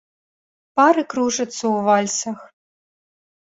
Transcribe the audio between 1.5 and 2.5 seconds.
ў вальсах.